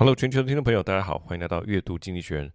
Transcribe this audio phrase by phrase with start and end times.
[0.00, 2.50] Hello，全球的听众朋友，大家好，欢迎来到阅读经济学人，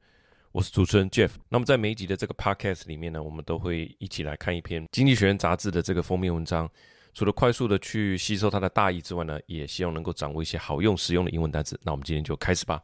[0.51, 1.29] 我是主持人 Jeff。
[1.47, 6.67] 那么在每一集的这个 Podcast 里面呢，我们都会一起来看一篇《经济学人》杂志的这个封面文章。
[7.13, 11.79] 除了快速的去吸收它的大意之外呢，也希望能够掌握一些好用实用的英文单词。
[11.83, 12.81] 那我们今天就开始吧。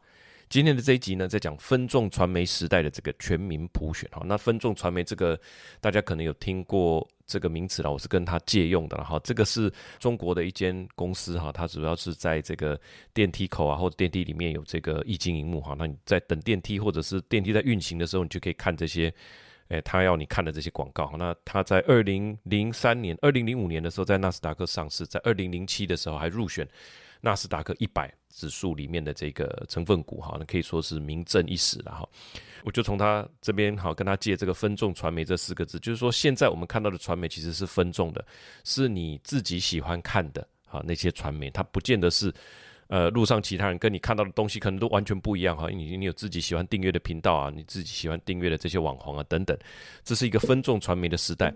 [0.48, 4.08] 今天的这一集呢，在讲分众传媒时代的这个全民普选。
[4.12, 5.36] 哈，那分众传媒这个
[5.80, 7.04] 大家可能有听过。
[7.32, 9.18] 这个名词了，我是跟他借用的了哈。
[9.24, 12.78] 这个是中国的一间公司哈，它主要是在这个
[13.14, 15.74] 电梯口啊，或者电梯里面有这个液晶荧幕哈。
[15.78, 19.10] 那你在等电梯或者是电梯在运行的时候，你就可以看这些，
[19.68, 21.10] 诶，他要你看的这些广告。
[21.18, 26.68] 那他在二零零三年、二零零五年的时候在纳斯达克上市，在二零零七的时候还入选
[27.24, 32.08] 纳斯达克一百指数里面的这个成分股哈，那可以说是名震一时了哈。
[32.64, 38.24] 我就从他这边好跟他借这个分众传媒这四个字，就是说现在我们看到的传媒其实是分众的，
[38.64, 42.32] 是你自己喜欢看的哈那些传媒，它不见得是
[42.88, 49.56] 呃路上其他人跟你看到的东西可能都完全不一样哈，你你有自己喜欢订阅的频道啊，你自己喜欢订阅的这些网红啊等等，
[50.02, 51.54] 这是一个分众传媒的时代。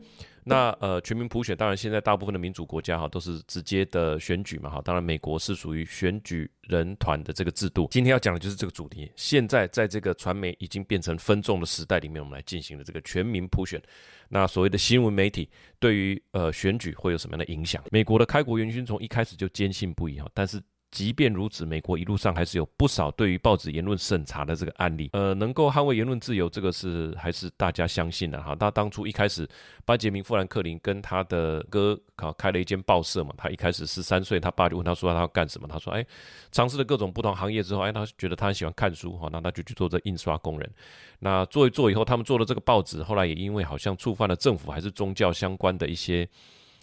[0.48, 7.88] 那呃，全民普选，当然现在大部分的民主国家哈都是直接的选举嘛哈，当然美国是属于选举人团的这个制度。
[7.90, 9.10] 今天要讲的就是这个主题。
[9.16, 13.82] 现在在这个传媒已经变成分众的时代里面，我们来进行了这个全民普选。
[14.28, 17.82] 那所谓的新闻媒体对于呃选举会有什么样的影响？
[17.90, 20.62] 美国的开国元勋从一开始就坚信不疑哈，但是。
[20.92, 25.10] 即便如此，美国一路上还是有不少对于报纸言论审查的这个案例。
[25.12, 28.54] 呃，能够捍卫言论自由，这个是还是大家相信的哈。
[28.54, 29.46] 他当初一开始，
[29.84, 33.34] 班杰明富兰克林跟他的哥好开了一间报社嘛。
[33.36, 35.68] 他一开始十三岁，他爸就问他说他要干什么？
[35.68, 36.06] 他说：哎，
[36.50, 40.70] 尝试了各种不同行业之后，哎，他觉得他很喜欢看书哈，那他就去做这印刷工人。
[41.18, 46.26] 那做一做以后，他们做了这个报纸，后来也因为好像触犯了政府还是宗教相关的一些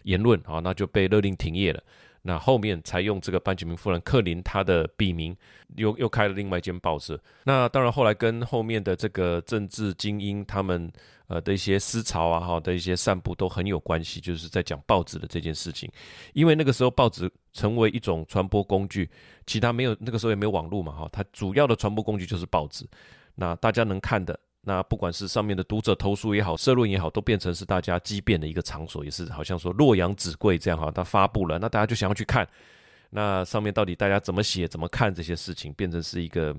[0.03, 1.81] 言论啊，那就被勒令停业了。
[2.25, 5.35] 那后面才用这个班杰明富兰克林他的笔名，
[5.75, 7.19] 又又开了另外一间报社。
[7.43, 10.89] 那当然后来跟后面的这个政治精英他们
[11.27, 15.91] 呃的一些思潮啊哈的一些散布都很有关系，就是在讲报纸的这件事情。
[16.33, 19.09] 因为那个时候报纸成为一种传播工具，
[19.45, 22.87] 其他没有那个时候也没有网络嘛哈，它主要的传播工具就是报纸。
[23.35, 24.39] 那大家能看的。
[24.65, 32.47] 那不管是上面的读者投诉也好，社论也好，都变成是大家激辩的一个场所，也是好像说洛阳纸贵这样哈，他发布了，那大家就想要去看，
[33.09, 36.55] 那上面到底大家怎么写、怎么看这些事情，变成是一个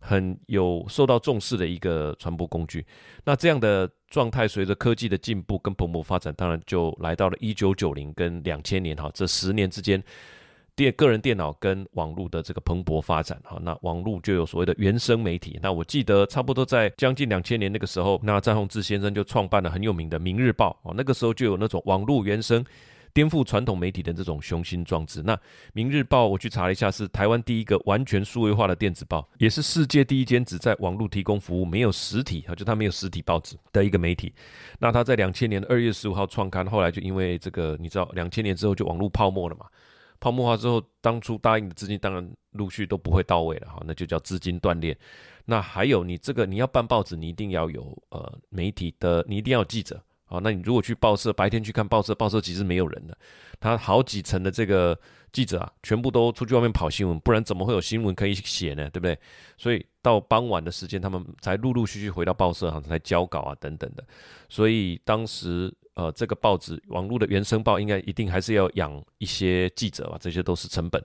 [0.00, 2.86] 很有受到重视的一个传播工具。
[3.24, 10.02] 那这样的状态，随着科技的进步跟蓬勃发展，当然就来到了一九九零跟两千年哈这十年之间。
[10.76, 15.58] 电个人电脑跟网络的这个蓬勃发展，哈，那网络就有所谓的原生媒体。
[15.62, 22.64] 那我记得差不多在将近两千年那个时候，那詹宏志先生就创办了很有名的《明日报》哦，那个时候就有那种网络原生、
[23.12, 25.22] 颠覆传统媒体的这种雄心壮志。
[25.22, 25.36] 那
[25.74, 34.32] 《明日报》我去查了一下，是台湾第一个完全数位化的电子报，也是世界第一间只在网络提供服务、没有实体啊，就它没有实体报纸的一个媒体。
[34.80, 39.66] 那它在两千年二月十五号创刊，后来就因为这个，你知道，两千年之后就网络泡沫了嘛。
[40.24, 44.96] 泡沫化之后，当初答应的资金当然陆续都不会到位了哈，那就叫资金断裂。
[45.44, 50.40] 那还有你这个你要办报纸，你一定要有呃媒体的，你一定要有记者啊。
[50.42, 53.14] 那你如果去报社，白天去看报社，报社其实没有人的，
[53.60, 54.98] 他好几层的这个
[55.30, 58.88] 记者啊，全部都出去外面跑新闻，不然怎么会有新闻可以写呢？
[58.88, 59.18] 对不对？
[59.58, 64.02] 所以到傍晚的时间，他们才陆陆续续回到报社哈，才交稿啊等等的。
[64.48, 65.70] 所以当时。
[65.94, 71.02] 呃，这个报纸网络的原生报应该一定还是要养一些记者吧，这些都是成本。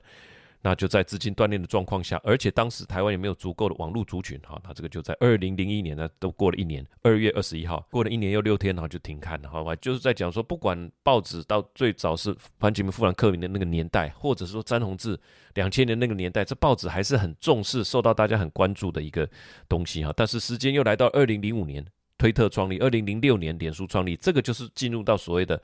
[0.62, 9.50] 那就在资金断裂的状况下，而且当时台湾也没有足够的网络族群哈，那这个就在二零零一年呢，都过了一年，二月二十一号过了一年又六天，然后就停刊了。
[9.50, 15.18] 好吧，就是在讲说，不管报纸到最早是班杰明富兰克林的那个年代，或者是说詹宏志
[15.54, 19.30] 两千年那个年代，这报纸还是很重视、受到大家很关注的一个
[19.70, 20.12] 东西哈。
[20.18, 21.86] 但是时间又来到二零零五年。
[22.20, 25.60] 推特创立，二零零六年脸书创立，这个就是进入到所谓的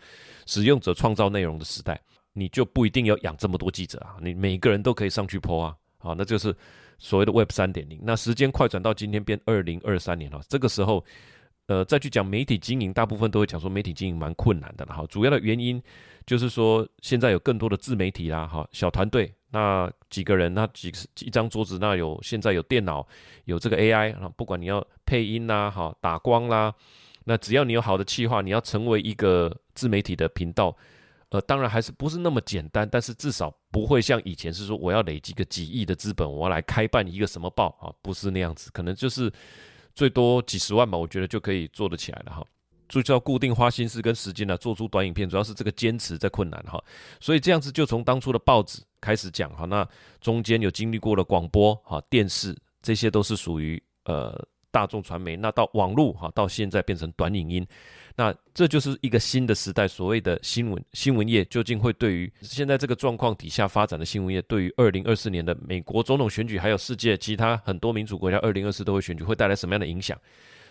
[0.48, 2.02] 使用者创造内容的时代，
[2.34, 6.56] 你就不一定要养这么多记者啊，你每个人都可以上去 po 啊，好，那就是
[6.98, 8.00] 所谓的 Web 三点零。
[8.02, 11.06] 那时间快转到今天变二零二三年了，这个时候，
[11.68, 15.80] 呃，再去讲媒体经营，大部分都会讲说媒体经营蛮困难的了哈，主要的原因
[16.26, 19.32] 就是说现在有更多的自媒体啦，哈，小团队。
[19.56, 20.92] 那几个人，那几
[21.22, 23.08] 一张桌子，那有现在有电脑，
[23.46, 26.76] 有这个 AI 啊，不管你要配音啦，哈，打光啦，
[27.24, 30.76] 那只要你有好的企划，你要成为一个自媒体的频道，
[31.30, 39.32] 呃，当然还是不是那么简单，但是至少不会像以前是说我要累积个几亿的资本，我要来开办一个什么报啊，不是那样子，可能就是
[39.94, 42.46] 最多几十万吧，我觉得就可以做得起来了哈。
[42.88, 46.80] 就叫固定花心思跟时间呢，做出短影片，主要是这个坚持在困难哈，
[47.20, 49.88] 所以这样子就从当初的报纸开始讲哈，那
[50.20, 54.36] 中间有经历过的广播哈、电视，这些都是属于呃
[54.72, 55.38] 大众传媒。
[55.38, 57.68] 那到网络哈，到现在变成短影音，
[58.16, 59.88] 那这就是一个新的时代。
[59.88, 70.20] 所谓的新闻新闻业究竟会对于现在这个状况底下发展的新闻业，对于二零二四年的美国总统选举，还有世界其他很多民主国家二零二四都会选举，会带来什么样的影响？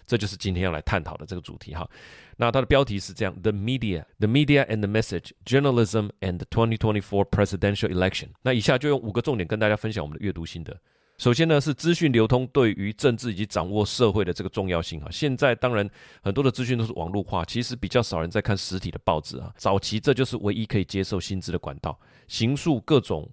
[0.06, 1.88] 这就是今天要来探讨的这个主题哈。
[2.36, 8.28] 那它的标题是这样：The Media, The Media and the Message, Journalism and the 2024 Presidential Election。
[8.42, 10.76] 那以下就用五个重点跟大家分享我们的阅读心得。
[11.16, 15.08] 首先呢，是资讯流通对于政治以及掌握社会的这个重要性哈。
[15.12, 15.88] 现在当然
[16.20, 19.52] 很多的资讯都是网络化，其实比较少人在看实体的报纸啊。
[19.56, 21.96] 早期这就是唯一可以接受新知的管道，
[22.26, 23.30] 形塑各种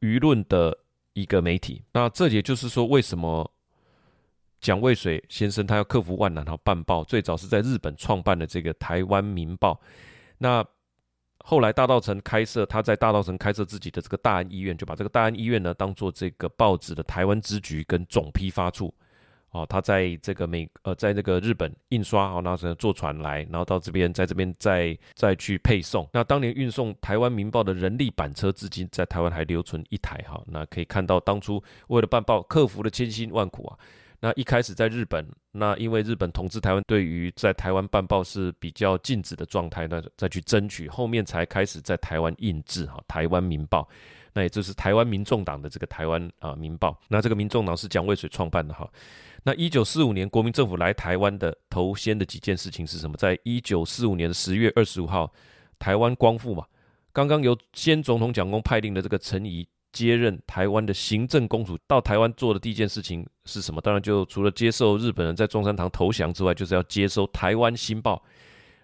[0.00, 0.76] 舆论的
[1.12, 1.84] 一个媒体。
[1.92, 3.48] 那这也就是说，为什么？
[4.60, 9.80] 蒋渭水先生他要克服万难，哈，办报最早是在日本创办的这个台湾民报。
[10.38, 10.64] 那
[11.44, 18.92] 后来大稻埕开设，他在大稻埕开设自己的这个大安医院，就把这个大安医院呢当做这个报纸的台湾支局跟总批发处。
[19.50, 26.06] 哦，他在这个美呃，在那个日本印刷，哦，然后坐船来，然后到这边，在这边再再去配送。
[26.12, 30.38] 那当年运送台湾民报的人力板车，至今在台湾还留存一台，哈。
[30.48, 33.78] 那可以看到当初为了办报，克服了千辛万苦啊。
[34.20, 43.82] 那一开始在日本，那因为日本统治台湾，对于在台湾办报是比较禁止的状态，那再去争取，后面才开始在台湾印制哈《台湾民报》，
[44.32, 46.98] 那也就是台湾民众党的这个台湾啊民报。
[47.06, 48.90] 那这个民众党是蒋渭水创办的哈。
[49.44, 53.16] 那一九四五年国民政府来台湾的头先的几件事情是什么？
[53.16, 55.32] 在一九四五年十月二十五号，
[55.78, 56.66] 台湾光复嘛，
[57.12, 59.64] 刚刚由先总统蒋公派令的这个陈仪。
[60.06, 63.80] 接任台湾的行政公署，到台湾做的第一件事情是什么？
[63.80, 68.22] 当然就除了接受日本人在中山堂投降之外，就是要接收台湾新报，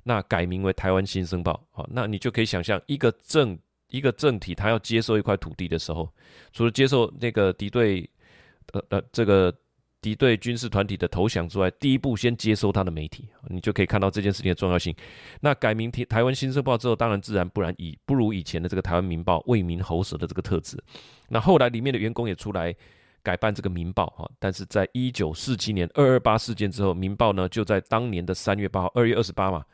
[0.03, 1.65] 那改名为台湾新生报。
[1.71, 3.57] 好，那你就可以想象，一个政
[3.91, 6.13] 一个政体，他要接收一块土地的时候，
[6.53, 8.11] 除了接受那个敌对，
[8.73, 9.55] 呃呃，这个。
[10.05, 14.95] 敌对军事团体的投降之外，第一步先接收他的媒体，你就可以看到这件事情的重要性。
[15.41, 20.79] 那改名台台湾新社报之后，当然自然不然以不如以前的这个台湾民报为民喉舌的这个特质。
[21.31, 22.75] 那后来里面的员工也出来
[23.23, 29.65] 改办这个民报哈，但是在一九四七年二二八事件之后，民报呢就在当年的三月八号，二月二十八嘛，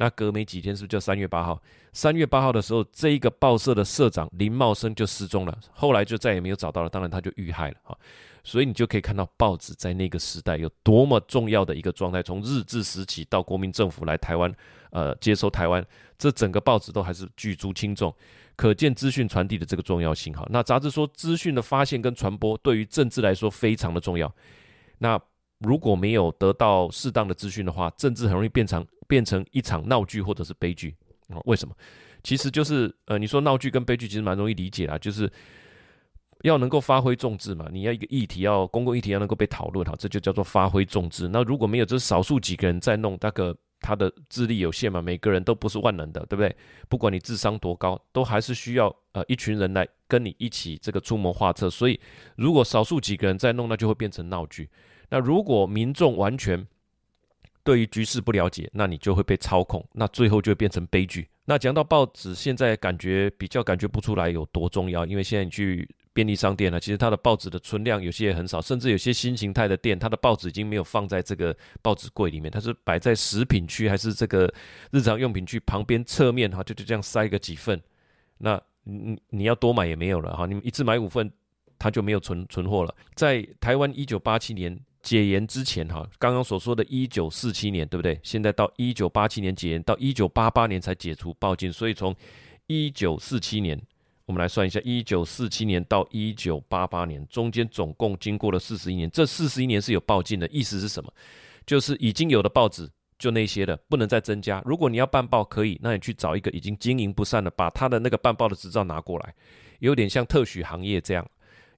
[0.00, 1.62] 那隔没几天是不是就三月八号？
[1.92, 7.94] 三月八号的时候，这一个报社的社长林茂生就失踪了，后来就再也没有找到了，当然他就遇害了啊。
[8.42, 12.22] 所以你就可以看到报纸在那个时代有多么重要的一个状态。
[12.22, 14.50] 从日治时期到国民政府来台湾，
[14.90, 15.84] 呃，接收台湾，
[16.16, 18.14] 这整个报纸都还是举足轻重，
[18.56, 20.32] 可见资讯传递的这个重要性。
[20.32, 24.34] 哈，那杂志说，资讯的发现跟传播对于政治来说非常的重要。
[24.96, 25.20] 那
[25.60, 30.94] 如果没有得到适当的资讯的话，政治很容易变成变成一场闹剧或者是悲剧。
[31.44, 31.74] 为什么？
[32.22, 35.30] 其实就是呃，你说闹剧跟悲剧其实蛮容易理解啦，就是。
[36.42, 41.28] 要能够发挥众志嘛，你要一个议题要公共议题要能够被讨论好，这就叫做发挥众志。
[41.28, 46.56] 那如果没有，这是少数几个人在弄，那个他的智力有限嘛，每个人都不是万能的，对不对？
[46.88, 51.68] 不管你智商多高，都还是需要呃一群人来跟你一起这个出谋划策。
[51.68, 52.00] 所以
[52.36, 54.66] 如果少数几个人在弄，那就会变成闹剧。
[55.10, 56.66] 那如果民众完全
[57.62, 61.28] 对于局势不了解，那你就会被操控，那最后就会变成悲剧。
[61.44, 65.88] 那讲到报纸，现在感觉比较感觉不出来有多重要，因为现在你去。
[66.12, 74.52] 便利商店呢，其实它的报纸的存量有些也很少，甚至有些新形态的店，它的报纸已经没有放在这个报纸柜里面，它是摆在食品区还是这个
[74.90, 77.80] 日常用品区旁边侧面哈，就就这样塞个几份，
[78.38, 81.30] 那你你要多买也没有了哈，你们一次买五份，
[81.78, 82.92] 它就没有存存货了。
[83.14, 88.18] 在台湾一九八七年解严之前哈，刚刚所说的一九四七年对不对？
[88.22, 92.14] 现在到一九八七年解严，到一九八八年才解除报禁，所以从
[92.66, 93.80] 一九四七年。
[94.26, 101.12] 我们来算一下，一九四七年到一九八八年中间总共经过了四十一年，这四十一年是有报禁的，意思是什么？
[101.66, 102.88] 就是已经有的报纸
[103.18, 104.62] 就那些了，不能再增加。
[104.64, 109.34] 如果你要办报，可以，那你去找一个已经经营不善的，把他的那个办报的执照拿过来，
[109.80, 111.28] 有点像特许行业这样，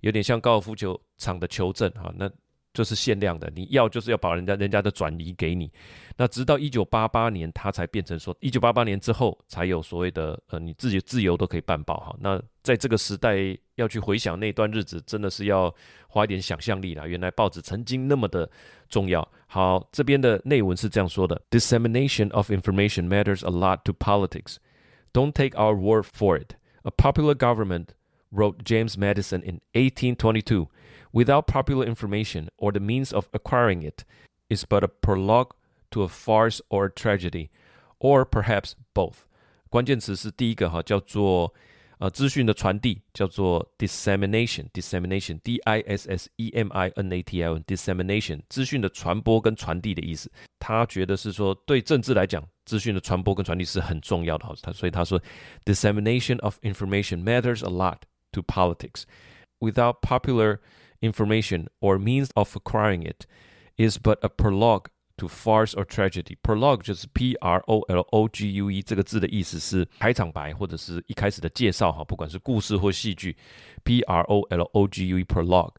[0.01, 2.31] 有点像高尔夫球场的球证啊，那。
[2.73, 5.71] 就是限量的，你要就是要把人家人家的转移给你。
[6.17, 12.17] 那直到一九八八年，它才变成说，一九八八年之后才有所谓的呃，你自己自由都可以办报哈。
[12.21, 13.37] 那在这个时代
[13.75, 15.75] 要去回想那段日子，真的是要
[16.09, 17.07] 花一点想象力啦。
[17.07, 18.49] 原来报纸曾经那么的
[18.89, 19.27] 重要。
[19.47, 24.57] 好，这边的内文是这样说的：Dissemination of information matters a lot to politics.
[25.13, 26.55] Don't take our word for it.
[26.85, 27.89] A popular government,
[28.33, 30.69] wrote James Madison in 1822.
[31.12, 34.04] Without popular information or the means of acquiring it,
[34.50, 35.52] is but a prologue
[35.92, 37.50] to a farce or a tragedy,
[38.00, 39.26] or perhaps both.
[39.70, 41.54] 关键词是第一个哈，叫做
[42.00, 50.32] 呃，资讯的传递叫做 dissemination，dissemination，d i s s e m i n a t i o n，dissemination，资讯的传播跟传递的意思。
[50.60, 54.46] 他觉得是说，对政治来讲，资讯的传播跟传递是很重要的。
[54.62, 55.20] 他所以他说，
[55.66, 57.98] dissemination of information matters a lot
[58.32, 59.04] to politics.
[59.60, 60.60] Without popular
[61.03, 63.27] information or means of acquiring it,
[63.77, 64.87] is but a prologue.
[65.19, 73.37] To farce or tragedy, prologue 就是 P R O L O G U E 这个字的意思是开场白或者是一开始的介绍哈，不管是故事或戏剧
[73.85, 75.75] ，P R O L O G U E prologue。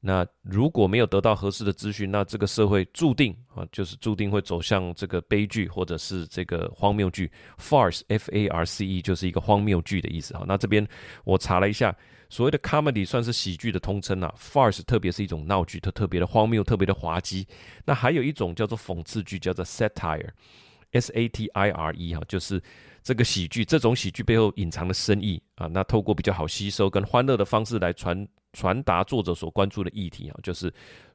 [0.00, 7.30] 那如果没有得到合适的资讯，那这个社会注定啊，就是注定会走向这个悲剧或者是这个荒谬剧。
[7.58, 10.44] Farce F A R C E 就是一个荒谬剧的意思哈。
[10.46, 10.86] 那这边
[11.24, 11.96] 我查了一下。
[12.32, 17.46] 所谓的 comedy 算是喜剧的通称啊，farce 特别是一种闹剧，它特别的荒谬，特别的滑稽。
[17.84, 22.58] 那还有一种叫做讽刺剧，叫做 satire，s a t i r e 哈，就是
[23.02, 25.66] 这个喜剧，这种喜剧背后隐藏的深意啊。
[25.66, 30.72] 那透过比较好吸收跟欢乐的方式来传传达作者所关注的议题啊，就是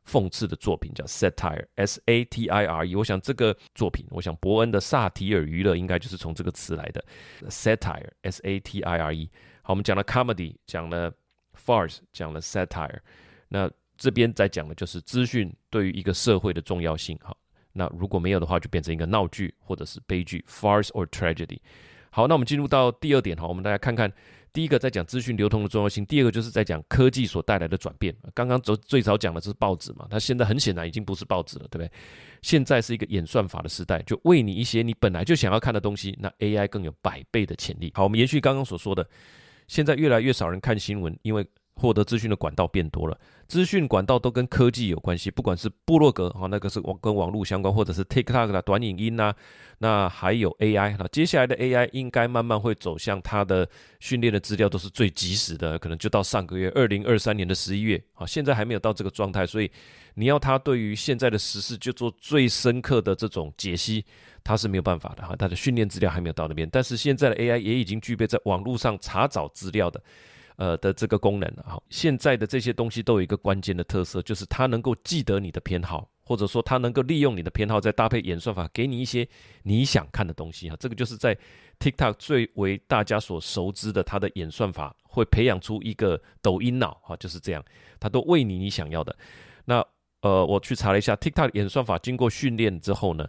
[0.07, 2.95] 讽刺的作品叫 satire，s a t i r e。
[2.95, 7.03] 我想这个作品，我想伯恩的萨提尔娱乐应该就是从这个词来的
[7.50, 9.27] satire，s a t i r e。
[9.67, 11.12] 好，我们讲了 comedy，讲了
[11.53, 13.00] farce，讲了 satire，
[13.50, 17.19] 那这边在讲的就是资讯对于一个社会的重要性。
[17.21, 17.36] 好，
[17.74, 21.59] 那如果没有的话，就变成一个闹剧或者是悲剧，farce or tragedy。
[22.12, 24.09] 好，那我们进入到第二点，哈，我们大家看看。
[24.53, 28.15] 第一个在讲资讯流通的重要性，第二个就是在讲科技所带来的转变。
[28.33, 31.91] 刚刚最最早讲的就是报纸嘛，它现在很显然已经不是报纸了，对不对？
[32.41, 37.91] 现在是一个演算法的时代，就喂你一些你本来就想要看的东西，那 AI 更有百倍的潜力。
[37.93, 39.05] 好，我们延续刚刚所说的。
[39.67, 41.45] 现在越来越少人看新闻，因为
[41.75, 43.17] 获得资讯的管道变多了。
[43.47, 49.36] 资讯管道都跟科技有关系，不管是部落格哈，那个是网跟网络相关，或者是 TikTok 的短影音呐、啊，
[49.77, 50.95] 那还有 AI。
[50.97, 53.69] 那接下来的 AI 应该慢慢会走向它的
[54.00, 59.71] 训练的资料都是最及时的，可能就到上个月二零二三年的十一月啊，现在还没有到这个状态，所以
[60.15, 64.03] 你要它对于现在的时事就做最深刻的这种解析。
[64.47, 70.01] 它是没有办法的哈，它的训练资料还没有到那边，但是现在的 AI 也已经具备在网络上查找资料的，
[70.55, 71.83] 呃的这个功能了哈。
[71.89, 79.27] 现在的这些东西都有一个关键的特色，就是它能够记得你的偏好，或者说它能够利用你的偏好，再搭配演算法给你一些
[79.63, 80.77] 你想看的东西哈。
[80.79, 81.37] 这个就是在
[81.77, 87.61] TikTok 最为大家所熟知的，它的演算法会培养出一个抖音脑哈，就是这样，
[87.99, 89.13] 它都喂你你想要的。
[89.65, 89.85] 那
[90.21, 93.27] 呃，我去查了一下 TikTok 演算法经过训练之后呢，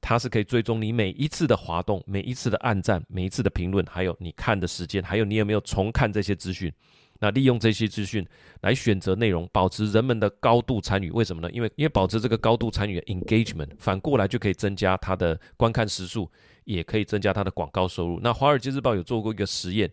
[0.00, 6.72] 它是可以追踪你每一次的滑动、每一次的按赞、每一次的评论，还有你看的时间，还有你有没有重看这些资讯。
[7.20, 8.24] 那利用这些资讯
[8.60, 11.10] 来选择内容，保持人们的高度参与。
[11.10, 11.50] 为什么呢？
[11.50, 16.30] 因为因为保持这个高度参与 engagement，反过来就可以增加它的观看时数，
[16.64, 18.20] 也可以增加它的广告收入。
[18.22, 19.90] 那《华尔街日报》有做过一个实验，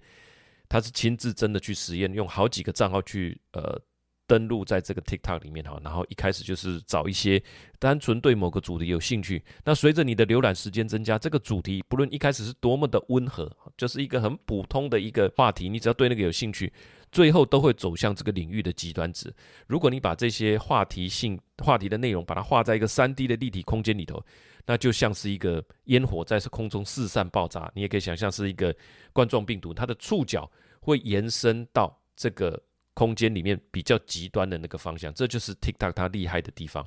[0.69, 3.81] 他是亲自真的去实验，用好几个账号去呃。
[4.27, 7.41] 登录在这个 TikTok 里面哈，然后一开始就是找一些
[7.79, 9.44] 单纯对某个主题有兴趣。
[9.63, 16.74] 那随着你的浏览时间增加，这个主题不论一开始是多么的温和，就是一个很普通的一个话题，你只要对那个有兴趣，
[17.12, 19.34] 最后都会走向这个领域的极端值。
[19.67, 24.24] 如果你把这些话题性话题的内容把它画在一个 3D 的立体空间里头，
[24.65, 27.72] 那就像是一个烟火在空中四散爆炸。
[27.75, 28.75] 你也可以想象是一个
[29.13, 32.60] 冠状病毒，它的触角会延伸到这个。
[32.96, 36.84] 空间里面比较极端的那个方向，这就是 TikTok 它厉害的地方。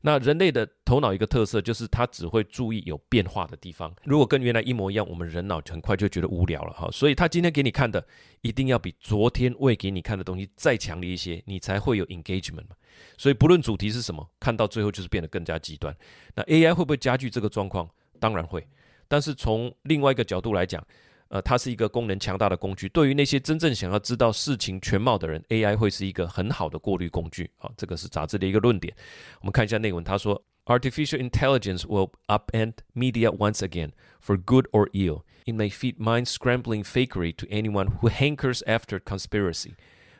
[0.00, 3.94] 那人类的头脑一个特色就是它只会注意有变化的地方。
[4.04, 6.88] 如果跟原来一模一样，我们人脑很快就觉得无聊了哈。
[6.90, 8.04] 所以他今天给你看的
[8.40, 12.74] 一定要比昨天喂给你看的东西再强烈一些，你才会有 engagement 嘛。
[13.18, 15.94] 所以不论主题是什么，看到最后就是变得更加极端。
[16.34, 17.86] 那 AI 会不会加剧这个状况？
[18.18, 18.66] 当然会。
[19.06, 20.82] 但是从另外一个角度来讲，
[21.29, 22.87] 呃，它是一个功能强大的工具。
[22.89, 27.49] 对于那些真正想要知道事情全貌的人，AI 会是一个很好的过滤工具。
[27.57, 28.95] 好，这个是杂志的一个论点。
[29.41, 35.23] 我们看一下内文，他说：“Artificial intelligence will upend media once again, for good or ill.
[35.45, 39.73] It may feed mind-scrambling fakery to anyone who hankers after conspiracy,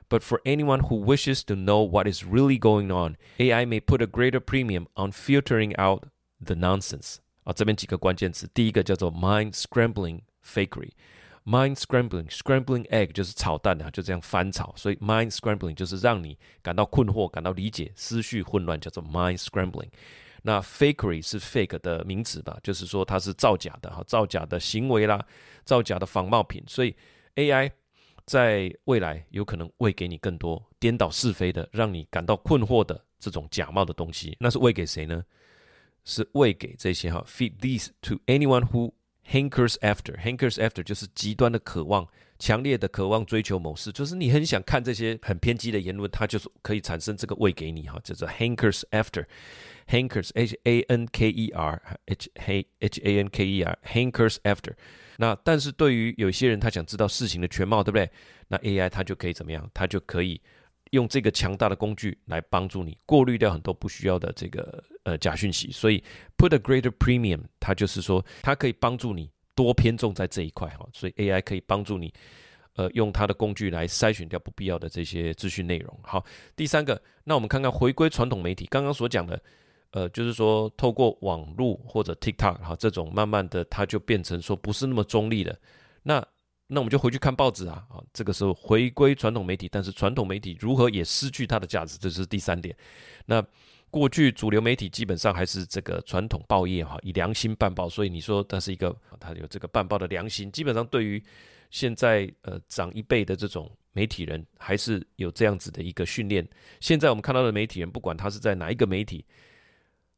[0.07, 4.03] but for anyone who wishes to know what is really going on, AI may put
[4.03, 6.03] a greater premium on filtering out
[6.43, 10.21] the nonsense.” 啊，这边几个关键词，第一个叫做 mind-scrambling。
[10.52, 10.90] Fakery,
[11.44, 19.88] mind scrambling, scrambling egg 就是炒蛋啊，就这样翻炒，所以 mind scrambling 就是让你感到困惑、感到理解、思绪混乱，叫做 mind scrambling。
[20.42, 25.24] 那 fakery 是 fake 的名词吧，就是说它是造假的哈，造假的行为啦，
[25.64, 26.64] 造假的仿冒品。
[26.66, 26.96] 所以
[27.36, 27.70] AI
[28.24, 34.36] 在未来有可能喂给你更多颠倒是非的、让你感到困惑的这种假冒的东西。
[34.40, 35.22] 那是喂给谁呢？
[36.04, 38.90] 是喂给这些哈，feed these to anyone who
[39.32, 42.06] Hankers after, hankers after 就是极端的渴望
[42.38, 52.50] 强烈的渴望追求某事，就是你很想看这些很偏激的言论，它就是可以产生这个喂给你哈，叫做 hankers after，hankers h a n k e r h h
[53.02, 54.72] a n k e r hankers after。
[55.18, 58.10] 那但是对于有些人，他想知道事情的全貌，对不对？
[58.48, 59.70] 那 AI 它就可以怎么样？
[59.74, 60.40] 它就可以
[60.90, 65.70] 用这个强大的工具来帮助你过滤掉很多不需要的这个呃假讯息。
[65.70, 66.02] 所以
[66.36, 69.30] put a greater premium，它就是说它可以帮助你。
[69.52, 72.10] 多偏重在这一块哈，所以 AI 可以帮助你，
[72.76, 76.00] 呃，用它的工具来筛选掉不必要的这些资讯内容。
[76.02, 76.24] 好，
[76.56, 79.42] 第三个，那我们看看回归传统媒体，刚刚所讲的，
[79.90, 85.54] 呃，就是说透过网络或者 TikTok 哈，这种慢慢的它就变成说不是那么中立的。
[86.04, 86.26] 那
[86.72, 92.74] 那我们就回去看报纸啊，啊，这个时候回归传统媒体，但是传统媒体如何也失去它的价值，这是第三点。
[93.26, 93.44] 那
[93.90, 101.20] 过去主流媒体基本上还是这个传统报业哈，以良心办报，所以你说它是一个，它有这个办报的良心，基本上对于
[101.70, 106.48] 现在呃长一辈的这种媒体人，还是有这样子的一个训练。
[106.78, 109.24] 现在我们看到的媒体人，不管他是在哪一个媒体，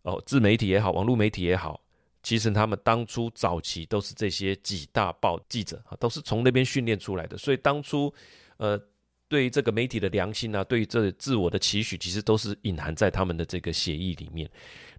[0.03, 1.81] 哦，自媒体也好，网络媒体也好，
[2.23, 8.13] 其实他们当初早期都是这些几大报记者啊，都是从那边训练出来的，所以当初
[8.57, 8.81] 呃。
[9.29, 14.47] 对于这个媒体的良心啊，对于这自我的期许，其实都是隐含在他们的这个协议里面。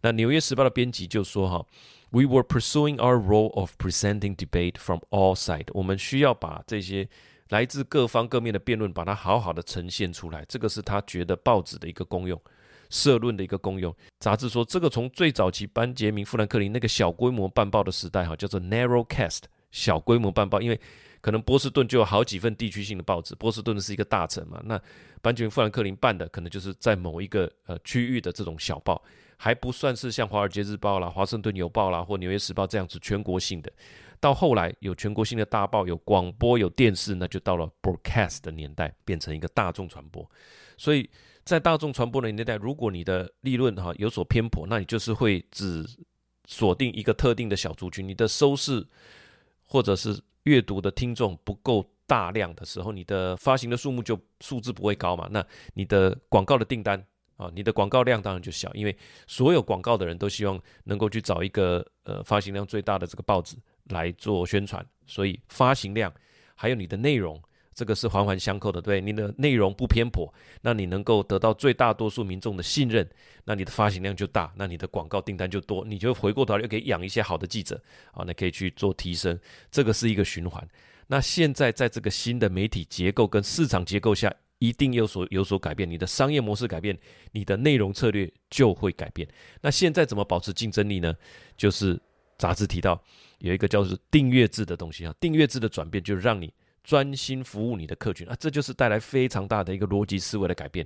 [0.01, 1.63] 那《纽约时报》的编辑就说：“哈
[2.09, 5.67] ，We were pursuing our role of presenting debate from all side。
[5.73, 7.07] 我们需要把这些
[7.49, 10.43] 来自各方各面的辩论，把它好好的呈现出来。
[10.49, 12.41] 这个是他觉得报纸的一个功用，
[12.93, 13.93] 社论的一个功用。
[14.19, 20.79] 杂志说，这个从最早期班杰明·富兰克林那个小规模办报的时代，哈，叫做 narrowcast，小规模办报，因为。”
[21.23, 24.77] 可能波士顿就有好几份地区性的报纸，波士顿是一个大城嘛，那
[25.21, 29.01] 班杰明富兰克林办的可能就是在某一个呃区域的这种小报，
[29.37, 33.71] 还不算是像华尔街日报啦、华盛顿邮报啦或纽约时报这样子全国性的。
[34.19, 40.29] 到后来有全国性的大报，有广播、有电视，那就到了 broadcast 的年代，变成一个大众传播。
[40.75, 41.09] 所以
[41.43, 45.85] 在大众传播的年代，如果你的利润哈有所偏颇，那你就是会只
[46.45, 48.87] 锁定一个特定的小族群，你的收视
[49.65, 50.21] 或者是。
[50.45, 55.25] 阅读的听众不够大量的时候，你的发行的数目就数字不会高嘛？
[55.31, 55.41] 那
[55.73, 57.01] 你的广告的订单
[57.37, 58.93] 啊，你的广告量当然就小，因为
[59.25, 66.13] 所有广告的人都希望能够去找一个呃发行量最大的这个报纸来做宣传，所以发行量
[66.55, 67.41] 还有你的内容。
[67.73, 70.31] 这个是环环相扣的，对，你的内容不偏颇，
[70.61, 73.07] 那你能够得到最大多数民众的信任，
[73.45, 77.81] 那你的发行量就大，那你的广告订单就多，你就回过头来又可以养一些好的记者
[78.11, 79.39] 啊，那可以去做提升，
[79.71, 80.67] 这个是一个循环。
[81.07, 86.97] 那现在在这个新的媒体结构跟市场结构下，一定有所有所改变，你的商业模式改变，
[87.31, 89.27] 你的内容策略就会改变。
[89.61, 91.13] 那现在怎么保持竞争力呢？
[91.57, 91.99] 就是
[92.37, 93.03] 杂志提到
[93.39, 96.53] 有一个叫做订阅制的东西啊，订阅制的转变就是让你。
[96.83, 100.85] 专心服务你的客群啊，这就是带来非常大的一个逻辑思维的改变。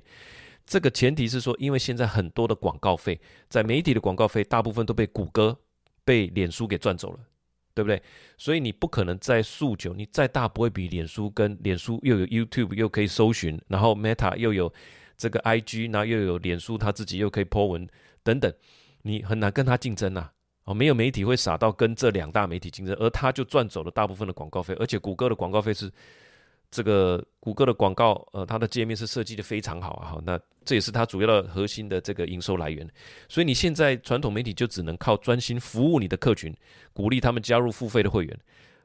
[0.66, 5.58] 这个前提是说，因为现在很多的广告费，在媒体的广告费大部分都被谷歌、
[6.04, 7.20] 被脸书给赚走了，
[7.74, 8.02] 对不对？
[8.38, 14.72] 所以你不可能再诉求，你再大不会比脸书跟脸书又有 YouTube 又可以搜寻，然后 Meta 又有
[15.16, 17.88] 这个 IG，然后又有脸书他自己又可以 po 文
[18.22, 18.54] 等等，
[19.04, 20.32] 你很难跟他竞争呐。
[20.68, 25.90] 哦，没有媒体会傻到跟这两大媒体竞争，而他就赚走了大部分的广告费，而且谷歌的广告费是
[26.70, 32.86] 这个谷歌的广告，呃，它的界面是设计的非常好啊，好，那这也是它主要的核心的这个营收来源。
[33.30, 36.54] 所以你现在传统媒体就只能靠专心服务你的客群，
[36.92, 38.38] 鼓励他们加入付费的会员，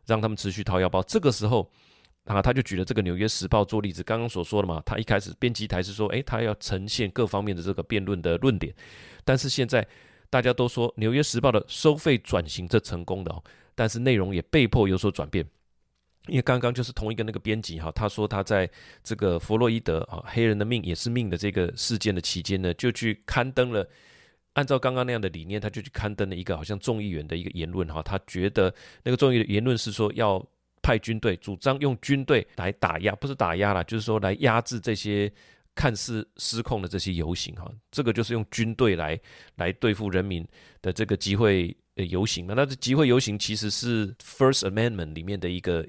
[0.07, 1.03] 让他们持续掏腰包。
[1.03, 1.69] 这个时候
[2.27, 8.73] 啊，他就举了这个《纽约时报》做例子，刚刚所说的嘛，他一开始编辑台是说，诶，他要呈现各方面的这个辩论的论点，
[9.25, 9.85] 但是现在。
[10.33, 15.47] 大家都说《纽约时报》的收费转型是成功的哦，但是内容也被迫有所转变。
[16.27, 18.67] 因为刚刚就是同一个那个编辑哈，他说他在
[19.05, 23.87] 这个弗洛伊德啊，黑人的命也是命的这个事件的期间呢，就去刊登了，
[24.55, 30.43] 按照刚刚那样的理念，他就去刊登了一个好像众议员的一个言论哈，他觉得那个众议员的言论是说要
[30.81, 35.31] 派军队，主张用军队来打压，不是打压啦，就是说来压制这些。
[35.75, 39.19] 看似失控的这些游行，哈，这个就是用军队来
[39.57, 40.47] 来对付人民
[40.83, 42.47] 的这个集会游行。
[42.47, 45.87] 那这集会游行其实是 First Amendment 里面的一个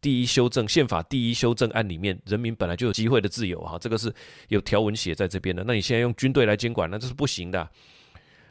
[0.00, 4.12] 第一修正宪法第一修正案里面，人民本来就有集会的自由，哈，这个是
[4.48, 5.64] 有条文写在这边的。
[5.64, 7.70] 那你现在用军队来监管，那这是不行的。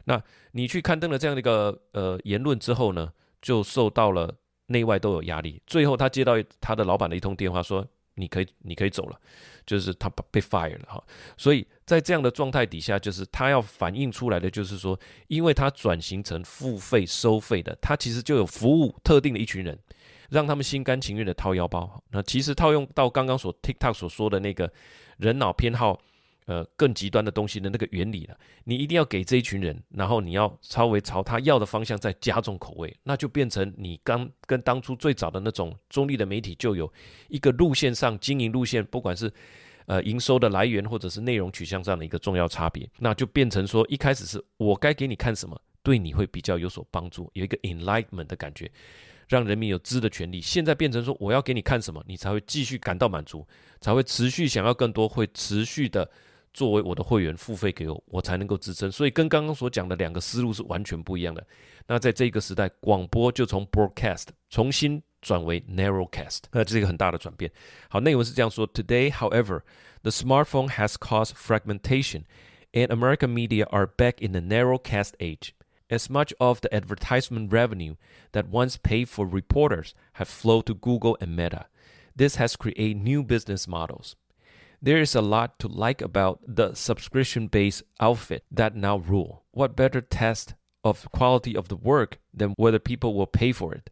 [0.04, 4.34] 那你去刊登了这样的一个呃言论之后呢，就受到了
[4.66, 5.62] 内外都有压力。
[5.66, 7.86] 最后他接到他的老板的一通电话说。
[8.16, 9.20] 你可以，你可以走了，
[9.66, 11.02] 就是他被 fire 了哈。
[11.36, 14.98] 所以在这样的状态底下，就是他要反映出来的，就是说，
[15.28, 19.78] 因为他转型成付费收费的，他其实就有服务特定的一群人，
[20.30, 22.02] 让他们心甘情愿的掏腰包。
[22.10, 24.72] 那其实套用到刚刚所 TikTok 所说的那个
[25.18, 26.00] 人脑偏好。
[26.46, 36.92] 呃，更极端的东西的那个原理了，你一定要给这一群人，然后你要稍微朝他要的方向再加重口味，那就变成你刚跟当初最早的那种中立的媒体就有
[37.28, 39.32] 一个路线上经营路线，不管是
[39.86, 48.70] 呃营收的来源或者是内容取向上的一个重要差别，那就变成说一开始是我该给你看什么，对你会比较有所帮助，有一个 enlightenment 的感觉，
[49.28, 50.42] 让人民有知的权利。
[50.42, 53.48] 现在变成说我要给你看什么，你才会继续感到满足，
[53.80, 56.10] 才会持续想要更多，会持续的。
[56.53, 58.91] 作为我的会员付费给我，我才能够支撑。
[58.91, 61.45] 所以跟刚刚所讲的两个思路是完全不一样的。
[61.87, 67.51] 那在这个时代，广播就从 broadcast 重新转为 narrowcast，那这是一个很大的转变。
[67.89, 69.61] 好，内文是这样说：Today, however,
[70.01, 72.23] the smartphone has caused fragmentation,
[72.73, 75.53] and American media are back in the narrowcast age.
[75.91, 77.95] As much of the advertisement revenue
[78.33, 81.65] that once paid for reporters have flowed to Google and Meta,
[82.15, 84.15] this has created new business models.
[84.83, 89.43] There is a lot to like about the subscription-based outfit that now rule.
[89.51, 93.89] What better test of quality of the work than whether people will pay for it?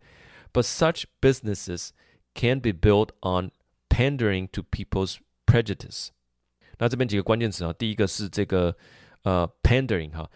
[0.53, 1.91] But such businesses
[2.33, 3.51] can be built on
[3.89, 6.11] pandering to people's prejudice.
[6.79, 8.75] 那这边几个关键词啊，第一个是这个
[9.23, 10.29] 呃 pandering 哈，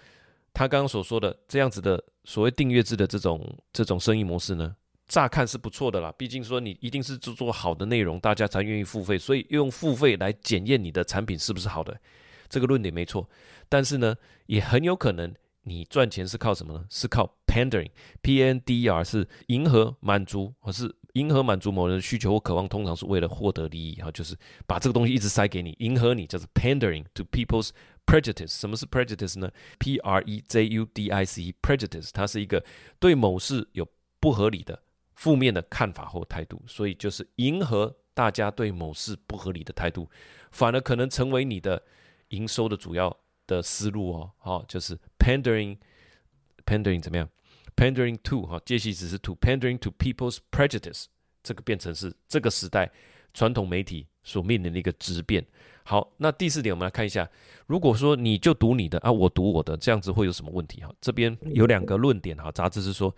[0.54, 4.76] 他刚刚所说的这样子的所谓订阅制的这种这种生意模式呢。
[5.07, 12.01] 乍看是不错的啦，毕竟说你一定是制作好的内容，大家才愿意付费，所以用付费来检验你的产品是不是好的，
[12.49, 13.29] 这个论点没错。
[13.69, 14.17] 但是呢，
[14.47, 16.85] 也很有可能你赚钱是靠什么呢？
[16.91, 27.71] 是靠 pandering，P-A-N-D-E-R 是迎合满足，或是迎合满足某人的需求或渴望，通常是为了获得利益哈，就是把这个东西一直塞给你，迎合你，叫做 pandering to people's
[28.05, 28.59] prejudice。
[28.59, 32.65] 什么是 prejudice 呢？P R E J U D I C，prejudice，它是一个
[32.99, 33.87] 对某事有
[34.19, 34.83] 不合理的。
[35.17, 40.09] 负面的看法或态度，所以就是迎合大家对某事不合理的态度，
[40.53, 41.83] 反而可能成为你的
[42.29, 43.15] 营收的主要
[43.47, 44.31] 的思路哦。
[44.37, 47.27] 好，就是 pandering，pandering 怎么样
[47.75, 51.07] ？pandering to 哈，介系词是 to，pandering to people's prejudice，
[51.43, 52.93] 这个变成是这个时代
[53.33, 55.43] 传统媒体所面临的一个质变。
[55.83, 57.27] 好，那第四点我们来看一下，
[57.67, 60.83] 如果说你就读你的啊，我读我的，这样子会有什么问题？
[60.83, 63.15] 哈，这边有两个论点哈，杂志是说。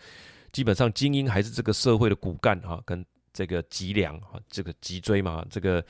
[0.53, 5.85] 基本上，精英还是这个社会的骨干哈，跟这个脊梁啊，这个脊椎嘛，这个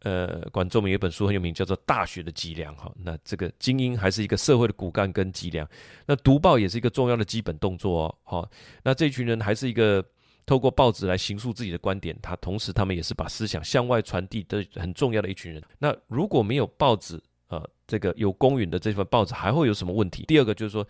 [0.00, 2.92] 呃，管仲明有一本书很有名，叫做《大学的脊梁》哈。
[2.96, 5.68] 那这个精英还是一个社会的骨干跟脊梁。
[6.06, 8.18] 那读报也是一个重要的基本动作哦。
[8.24, 8.50] 好，
[8.82, 10.04] 那这群人还是一个
[10.44, 15.62] 透过报纸来形塑自己的观点，他同时他们也是把思想向外传递的很重要的一群人。
[15.78, 20.24] 那如果没有报纸，呃，这个有公允的这份报纸，还会有什么问题？
[20.26, 20.84] 第二个就是说。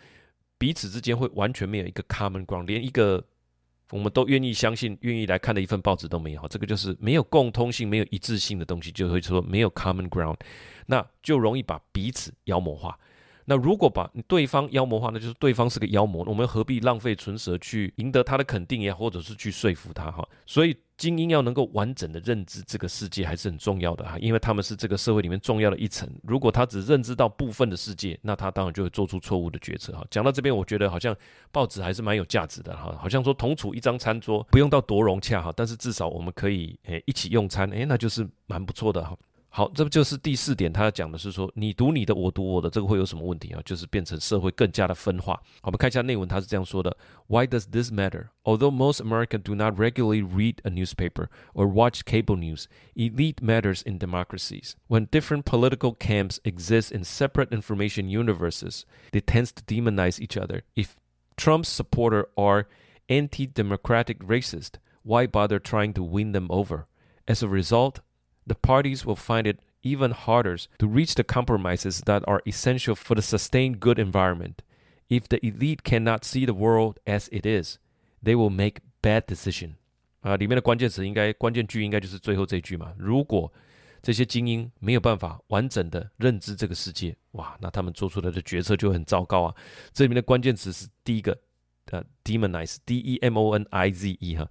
[0.63, 3.21] 彼此之间会完全没有一个 common ground，连一个
[3.91, 6.47] 我们都愿意相信、愿意来看的一份报纸都没有。
[6.49, 10.37] 这个就是没有共通性、没有一致性的东西，就会说没有 common ground，
[10.87, 12.97] 那就容易把彼此妖魔化。
[13.47, 20.25] 那如果把对方妖魔化，那就是对方是个妖魔，我们何必浪费唇舌去赢得他的肯定也，或者是去说服他哈？
[20.47, 26.09] 所以精英要能够完整的认知这个世界还是很重要的哈，因为他们是这个社会里面重要的一层。
[26.23, 30.07] 如果他只认知到部分的世界，那他当然就会做出错误的决策哈。
[30.13, 31.13] 讲到这边，我觉得好像
[31.51, 39.19] 报纸还是蛮有价值的哈，好像说同处一张餐桌，不用到多融洽哈，但是至少我们可以诶一起用餐，诶，那就是蛮不错的哈。
[39.52, 40.72] 好，这不就是第四点？
[40.72, 43.62] 他要讲的是说，你读你的，我读我的，这个会有什么问题啊？
[43.66, 45.42] 就是变成社会更加的分化。
[45.64, 48.28] 我们看一下内文，他是这样说的：Why does this matter?
[48.44, 53.82] Although most Americans do not regularly read a newspaper or watch cable news, elite matters
[53.84, 54.76] in democracies.
[54.90, 60.66] When different political camps exist in separate information universes, they tend to demonize each other.
[60.76, 60.96] If
[61.36, 62.68] Trump's supporters are
[63.10, 66.86] anti-democratic racist, why bother trying to win them over?
[67.28, 68.02] As a result,
[68.46, 73.16] the parties will find it even harder to reach the compromises that are essential for
[73.16, 74.62] the sustained good environment.
[75.10, 77.78] If the elite cannot see the world as it is,
[78.22, 79.76] they will make bad decision.
[80.22, 82.94] 啊，里面的关键词应该关键句应该就是最后这句嘛。
[82.98, 83.52] 如果
[84.02, 89.56] 这些精英没有办法完整的认知这个世界，哇，那他们做出来的决策就很糟糕啊。
[89.94, 91.38] 这里面的关键词是第一个，
[91.92, 94.50] 呃，demonize，D-E-M-O-N-I-Z-E 哈。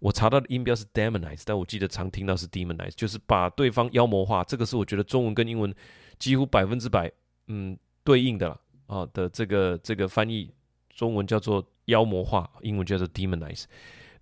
[0.00, 4.42] 我查到的音标是 demonize，但我记得常听到是 demonize，就是把对方妖魔化。
[4.42, 5.72] 这个是我觉得中文跟英文
[6.18, 7.10] 几乎百分之百
[7.46, 10.50] 嗯对应的了啊的这个这个翻译，
[10.88, 13.64] 中文叫做妖魔化，英文叫做 demonize。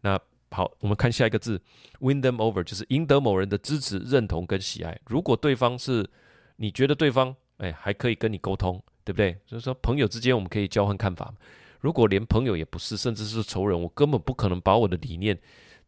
[0.00, 1.60] 那好，我们看下一个字
[2.00, 4.98] ，win them over，就是赢得某人的支持、认同跟喜爱。
[5.06, 6.08] 如果对方是
[6.56, 9.38] 你觉得对方哎还可以跟你沟通，对不对？
[9.46, 11.32] 所以说朋友之间我们可以交换看法。
[11.80, 15.38] 如果连朋友也不是，甚至是仇人，我根本不可能把我的理念。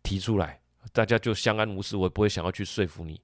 [0.02, 0.60] 提出来，
[0.92, 3.20] 大家就相安无事，我也不会想要去说服你。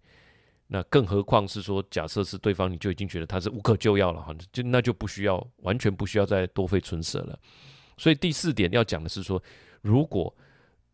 [0.68, 7.38] 那更何况是说，假设是对方，你就已经觉得他是无可救药了哈，就那就不需要，完全不需要再多费唇舌了。
[7.96, 9.40] 所以第四点要讲的是说，
[9.80, 10.34] 如果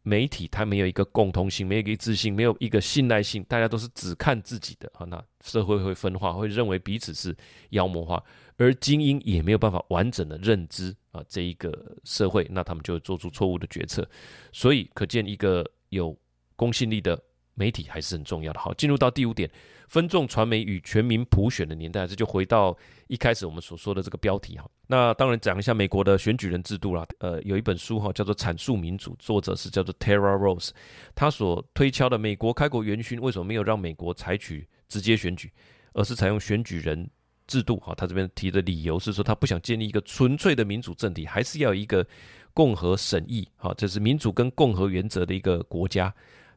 [0.03, 7.35] 媒体它没有一个共通性，没有一个自信，没有一个信赖性，大家都是只看自己的啊，那社会会分化，会认为彼此是
[7.71, 8.23] 妖魔化，
[8.57, 14.09] 而精英也没有办法完整的认知啊这一个社会，那他们就会做出错误的决策。
[14.53, 16.17] 所以可见一个有
[16.57, 17.21] 公信力的。
[17.55, 18.59] 媒体还是很重要的。
[18.59, 19.49] 好，进入到第五点，
[19.87, 22.75] 分众传媒与全民普选的年代，这就回到
[23.09, 24.67] 一开始我们所说的这个标题哈。
[24.87, 27.07] 那当然讲一下美国的选举人制度啦。
[27.19, 30.71] 呃，有一本书哈，叫做《阐述民主》，作者是叫做 Tara Rose。
[31.15, 35.53] 他所推敲的美国开国元勋为什么没有让美国采取直接选举，
[35.93, 37.07] 而是采用选举人
[37.47, 37.77] 制度？
[37.81, 42.07] 哈，他这边提的理由是说，他不想建立一个纯粹的民主政体，还是要一个
[42.55, 46.13] 共和审议，哈，这是民主跟共和原则的一个国家。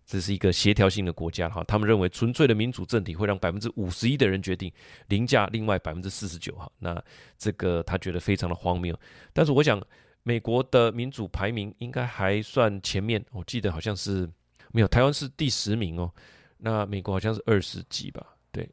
[0.07, 4.71] 这是一个协调性的国家哈，他们认为纯粹的民主政体会让百分之五十一的人决定，
[5.07, 6.71] 凌驾另外百分之四十九哈。
[6.77, 7.03] 那
[7.39, 8.95] 这个他觉得非常的荒谬。
[9.33, 9.81] 但是我想，
[10.21, 14.29] 美国的民主排名应该还算前面，我记得好像是
[14.71, 16.13] 没有，台湾是第十名哦。
[16.57, 18.23] 那美国好像是二十几吧？
[18.51, 18.69] 对，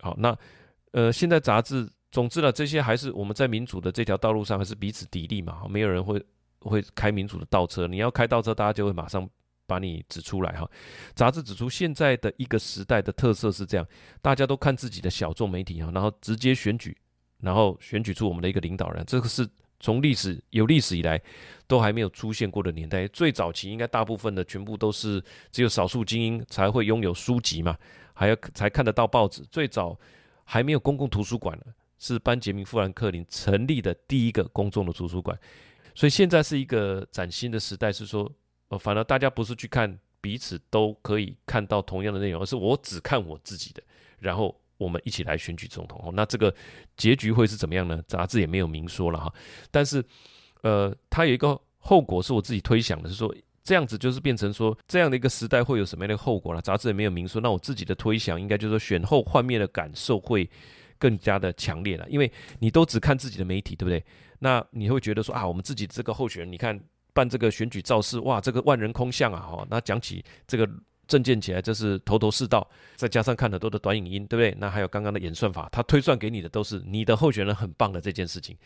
[0.00, 0.38] 好，那
[0.92, 6.22] 呃，现在杂志，总之呢，这些还是我们在民主的这条道路上还是彼此砥砺嘛，没有人会
[6.60, 9.28] 会开民主的倒车，你要开倒车，大家就会马上。
[9.66, 10.68] 把你指出来哈，
[11.14, 13.86] 杂志指出现在的一个时代的特色是这样，
[14.20, 16.96] 大家都看自己的小众媒体哈，然后直接选举，
[17.38, 19.48] 然后选举出我们的一个领导人，这个是
[19.78, 21.22] 从历史有历史以来
[21.68, 23.06] 都还没有出现过的年代。
[23.06, 25.22] 最早期应该大部分的全部都是
[25.52, 27.78] 只有少数精英才会拥有书籍嘛，
[28.12, 29.44] 还要才看得到报纸。
[29.52, 29.96] 最早
[30.50, 35.38] 还没有公共图书馆呢，是班杰明富兰克林成立的第一个公众的图书馆。
[35.94, 38.30] 所以现在是一个崭新的时代，是说。
[38.70, 43.82] 呃，反而大家不是去看彼此都可以看到同样的内容，而是我只看我自己的，
[44.20, 46.12] 然后我们一起来选举总统。
[46.14, 46.54] 那这个
[46.96, 48.00] 结局会是怎么样呢？
[48.06, 49.34] 杂志也没有明说了哈。
[49.72, 50.04] 但是，
[50.62, 53.34] 呃，它有一个后果是我自己推想的，是说
[53.70, 56.60] 这样子就是变成说这样的一个时代会有什么样的后果了？
[56.60, 57.40] 杂志也没有明说。
[57.40, 60.50] 那我自己的推想应该就是说选后幻灭的感受会
[60.98, 62.28] 更加的强烈了，因为
[62.58, 64.04] 你都只看自己的媒体，对不对？
[64.40, 66.76] 那你会觉得说啊，我们自己这个候选人，你看。
[67.12, 69.40] 办这个选举造势，哇，这个万人空巷啊！
[69.40, 70.68] 哈，那讲起这个
[71.08, 72.68] 政见起来，这是头头是道。
[72.94, 74.56] 再加上看很多的短影音，对不对？
[74.60, 78.56] 那还有刚刚的演算法，他推算给你的都是你的候选人很棒的这件事情。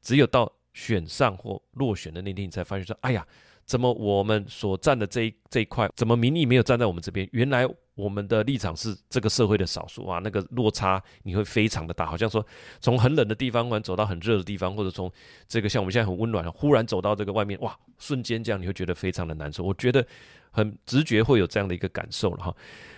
[0.00, 3.26] 只有到选上或落选的那天，你才发现说，哎呀，
[3.68, 7.28] 怎么我们所站的这一这一块，怎么民意没有站在我们这边？
[7.30, 7.68] 原来。
[7.98, 12.46] 我们的立场是这个社会的少数啊，那个落差你会非常的大，好像说
[12.78, 15.10] 从很冷的地方突然走到很热的地方，或者从
[15.48, 19.64] 这个像我们现在很温暖，忽然走到这个外面，哇，瞬间这样你会觉得非常的难受。
[19.64, 20.06] 我觉得
[20.52, 22.54] 很直觉会有这样的一个感受了哈。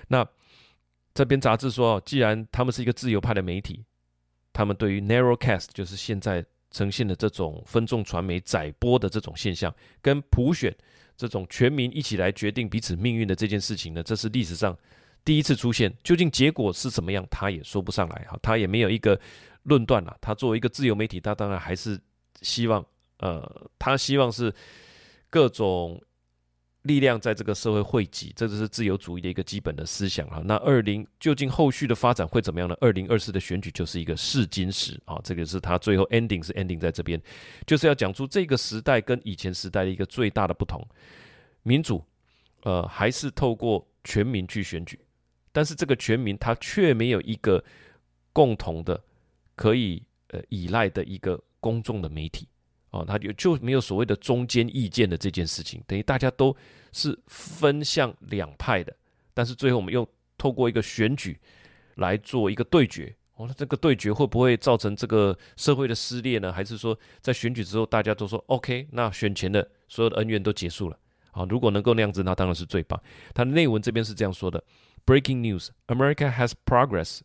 [0.09, 0.23] 那
[1.15, 3.83] 这边杂志说，既然他们是一个自由派的媒体，
[4.53, 10.75] 他们对于 narrowcast 就是现在呈现的这种分众传媒载播的这种现象，跟普选。
[11.17, 14.75] 这种全民一起来决定彼此命运的这件事情呢，这是历史上
[15.23, 15.93] 第一次出现。
[16.03, 19.21] 究竟结果是怎么样，他也说不上来哈，他也没有一个
[19.65, 20.17] 论断了。
[20.21, 22.01] 他作为一个自由媒体，他当然还是
[22.41, 22.83] 希望，
[23.19, 24.55] 呃，他希望是
[25.29, 26.01] 各种。
[26.83, 30.41] 力量在这个社会汇集，这就是自由主义的一个基本的思想啊。
[30.45, 32.75] 那二零究竟后续的发展会怎么样呢？
[32.81, 37.21] 二零二四的选举就是一个试金石啊，这个是他最后 ending 是 ending 在这边，
[37.67, 40.83] 就是要讲出这个时代跟以前时代的一个最大的不同。
[41.63, 42.03] 民主，
[42.63, 44.99] 呃，还是透过全民去选举，
[45.53, 47.63] 但是这个全民他却没有一个
[48.33, 48.99] 共同的
[49.55, 52.49] 可以呃依赖的一个公众的媒体。
[52.91, 56.55] 哦，他就就没有所谓的中间意见的这件事情，等于大家都
[56.93, 58.95] 是分向两派的，
[59.33, 61.39] 但是最后我们又透过一个选举
[61.97, 63.15] 来做一个对决。
[63.37, 66.53] 哦，那这个对决会不会造成这个社会的撕裂呢？
[66.53, 70.99] 还是说在选举之后大家都说 OK，那选前的所有的恩怨都结束了？
[71.31, 73.01] 啊，如果能够那样子，那当然是最棒。
[73.33, 74.63] 他的内文这边是这样说的
[75.07, 77.21] ：Breaking news: America has progress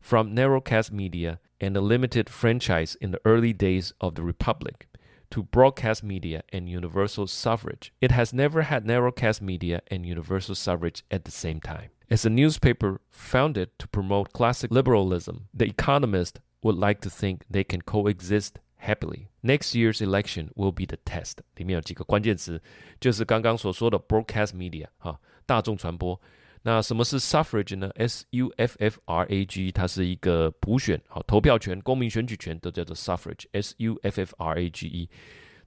[0.00, 4.88] from narrowcast media and a limited franchise in the early days of the republic.
[5.31, 11.03] To broadcast media and universal suffrage, it has never had narrowcast media and universal suffrage
[11.11, 11.89] at the same time.
[12.09, 17.65] As a newspaper founded to promote classic liberalism, The Economist would like to think they
[17.65, 19.27] can coexist happily.
[19.43, 21.39] Next year's election will be the test.
[21.57, 22.61] 里面有几个关键词，
[23.01, 26.19] 就是刚刚所说的 broadcast media 哈，大众传播。
[26.64, 33.46] 那什么是 suffrage 呢？S U F F R A G，它是一个普选，好，投票权、公民选举权都叫做 suffrage。
[33.50, 35.10] S U F F R A G E，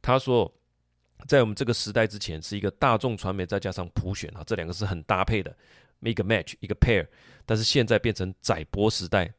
[0.02, 0.50] 他说
[1.28, 5.54] 在我们这个时代之前，是一个大众传媒再加上普选啊，这两个是很搭配的，
[6.00, 7.06] 一个 match 一个 pair。
[7.46, 9.30] 但是现在变成载播时代，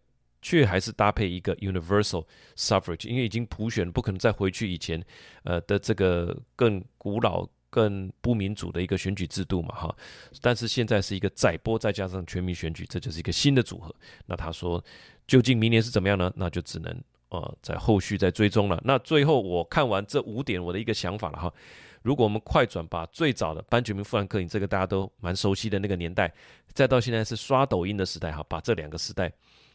[0.43, 5.03] 却还是搭配一个 universal suffrage，因为已经普选，不可能再回去以前
[5.45, 7.49] 呃的这个更古老。
[7.77, 9.95] 更不民主的一个选举制度嘛，哈，
[10.41, 13.95] 但是现在是一个载播再加上全民选举，这就是一个新的组合。
[14.25, 14.83] 那他说，
[15.27, 16.33] 究竟明年是怎么样呢？
[16.37, 16.91] 那就只能
[17.29, 18.81] 呃在后续再追踪了。
[18.83, 21.53] 那最后我看完这五点，我的一个想法了哈。
[22.01, 26.33] 如果我们快转把最早的班杰明富兰克林这个大家都蛮熟悉的那个年代，
[26.73, 29.31] 再到现在是刷抖音的时代哈，把这两个时代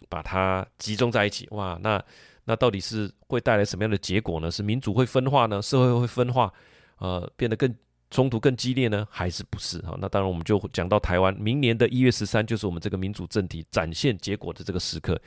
[0.09, 2.03] 把它集中在一起，哇，那
[2.45, 4.49] 那到底是会带来什么样的结果呢？
[4.49, 5.61] 是民主会分化呢？
[5.61, 6.51] 社会会分化？
[6.97, 7.71] 呃，变得更？
[8.11, 9.79] 冲突更激烈呢，还是不是？
[9.79, 15.19] 哈，那当然我们就讲到台湾，明年的一月十三就是我们这个民主政体展现结果的这个时刻。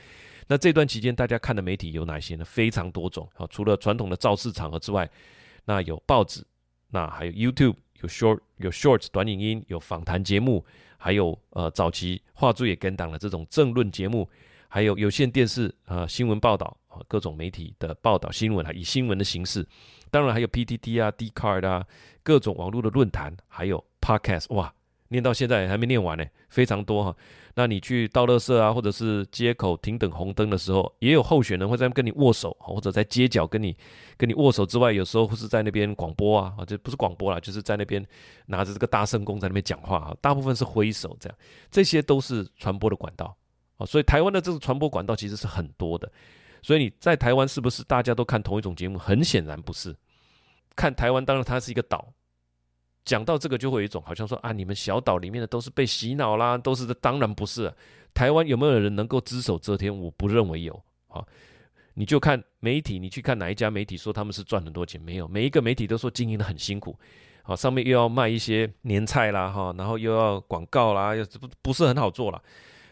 [0.47, 2.45] 那这段期间大家看的媒体有哪些呢？
[2.45, 5.09] 非常多种啊，除了传统的造势场合之外，
[5.65, 6.45] 那有报纸，
[6.91, 10.63] 那还有 YouTube，有 Short，有 Shorts 短影音，有访谈节目，
[10.97, 14.29] 还有呃早期话剧也跟档的这种政论节目，
[14.75, 19.65] 还有有线电视啊、新闻报道啊各种媒体的报道新闻啊，以新闻的形式。
[20.11, 21.85] 当然还有 PTT 啊、Dcard 啊，
[22.21, 24.73] 各种网络的论坛，还有 Podcast，哇，
[25.07, 27.15] 念到现在还没念完呢，非常多哈。
[27.53, 33.73] 那你去倒垃圾啊，或者是街口停等红灯的时候，也有候选人会在跟你握手，或者在街角跟你
[34.17, 38.05] 跟你握手之外，有时候会是在那边广播啊，啊，这不是广播啦，就是在那边
[38.47, 41.37] 拿着这个大圣公在那边讲话啊，大部分是挥手这样，
[41.71, 43.33] 这些都是传播的管道
[43.77, 46.11] 啊，所以台湾的这个传播管道其实是很多的。
[46.61, 48.97] 所以你在台湾是不是大家都看同一种节目？
[48.97, 49.95] 很显然不是。
[50.75, 52.11] 看台湾，当然它是一个岛。
[53.03, 56.91] 讲到这个，就会有一种好像说啊，你们小岛里面的都是被洗脑啦，都是。
[56.95, 57.71] 当然不是。
[58.15, 59.95] 台湾有没有人能够只手遮天？
[59.95, 60.73] 我不认为有。
[61.07, 61.23] 啊，
[61.93, 64.99] 你就看媒体，你去看哪一家媒体说他们是赚很多钱？
[64.99, 66.97] 没有，每一个媒体都说经营得很辛苦。
[67.43, 72.41] 好，上面又要卖一些年菜啦，哈，然后又要广告啦，又不不是很好做了。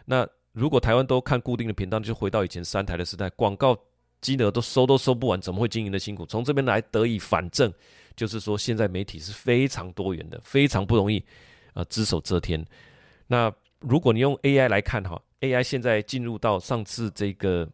[0.06, 3.78] 那如果台湾都看固定的频道，就回到以前三台的时代，广告
[4.22, 6.26] 金额都收都收不完，怎么会经营的辛苦？
[6.26, 7.74] 从这边来得以反证，
[8.16, 11.24] 就是说现在媒体是非常多元的，非常不容易
[11.74, 12.63] 啊，只手遮天。
[13.28, 17.68] 那如果你用 AI 来看哈，AI 现在进入到上次这个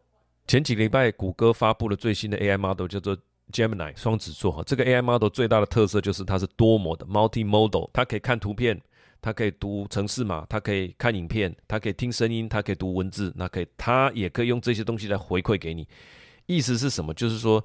[0.46, 3.16] 前几个礼拜，谷歌发布了最新的 AI model，叫做
[3.52, 4.62] Gemini 双子座哈。
[4.64, 8.80] 这个 AI model 最大的特色就是它是多模的 （multimodal），它可以看图片。
[9.22, 15.86] 它可以读城市码，它可以看影片，它可以听声音，它可以读文字，那可以，它也可以用这些东西来回馈给你。
[16.46, 17.12] 意思是什么？
[17.14, 17.64] 就是说，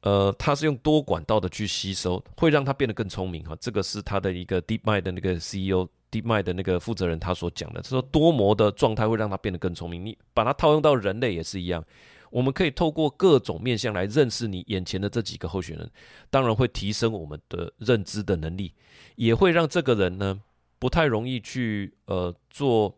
[0.00, 3.56] 呃，它是用多管道的去吸收，会让它变得更聪明哈。
[3.60, 10.04] 这个是它的一个 DeepMind 的那个 CEO，DeepMind 的那个负责人他所讲的，他说多模的状态会让它变得更聪明。
[10.04, 11.84] 你把它套用到人类也是一样，
[12.30, 15.88] 我们可以透过各种面向来认识你眼前的这几个候选人，
[16.30, 18.72] 当然会提升我们的认知的能力，
[19.16, 20.40] 也会让这个人呢。
[20.78, 22.96] 不太容易去呃做，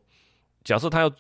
[0.65, 1.13] 假设他要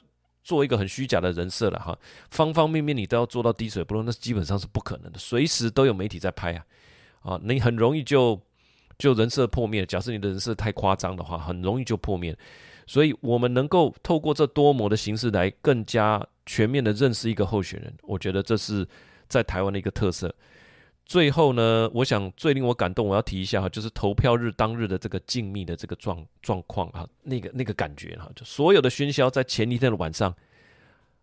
[0.42, 1.98] 做一个很虚假的人设了哈，
[2.30, 6.64] 方方面面你都要做到滴水不漏，那基本上是不可能的，随时都有媒体在拍啊，
[7.22, 8.40] 啊，你很容易就
[8.98, 9.84] 就人设破灭。
[9.86, 12.36] 假设你的人设太夸张的话，很容易就破灭。
[12.86, 18.86] 所以我们能够透过这多模的形式来更加全面的认识一个候选人，我觉得这是
[19.28, 20.34] 在台湾的一个特色。
[21.10, 30.32] 最后呢，我想最令我感动，我要提一下哈，就是投票日当日的这个静谧的这个状状况啊，那个那个感觉哈，就所有的喧嚣在前一天的晚上，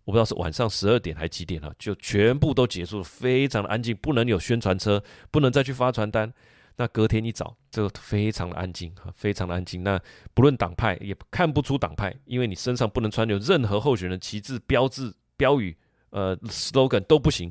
[0.03, 6.33] 我不知道是晚上十二点还几点哈，就全部都结束了，非常的安静，不能有宣传车，不能再去发传单。
[6.75, 9.85] 那隔天一早，这个非常的安静哈，非常的安静。
[9.85, 9.97] 那
[10.33, 15.77] 不论党派也看不出党派，因为你身上不能穿有任何候选人旗帜、标志、标语，
[16.09, 17.49] 呃，slogan 都不行。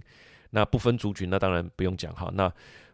[0.51, 2.31] 那不分族群，那当然不用讲哈。
[2.35, 2.53] 那